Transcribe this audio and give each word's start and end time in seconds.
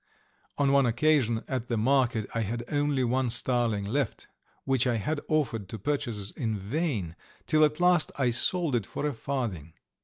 On 0.57 0.71
one 0.71 0.87
occasion 0.87 1.43
at 1.47 1.67
the 1.67 1.77
market 1.77 2.25
I 2.33 2.39
had 2.39 2.63
only 2.69 3.03
one 3.03 3.29
starling 3.29 3.85
left, 3.85 4.27
which 4.63 4.87
I 4.87 4.95
had 4.95 5.21
offered 5.29 5.69
to 5.69 5.77
purchasers 5.77 6.31
in 6.31 6.57
vain, 6.57 7.15
till 7.45 7.63
at 7.63 7.79
last 7.79 8.11
I 8.17 8.31
sold 8.31 8.75
it 8.75 8.87
for 8.87 9.05
a 9.05 9.13
farthing. 9.13 9.73